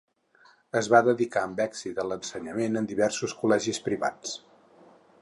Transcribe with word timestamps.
Es 0.79 0.89
va 0.93 1.01
dedicar 1.07 1.43
amb 1.49 1.61
èxit 1.67 2.01
a 2.05 2.07
l'ensenyament 2.13 2.83
en 2.83 2.91
diversos 2.95 3.39
col·legis 3.43 3.85
privats. 3.91 4.37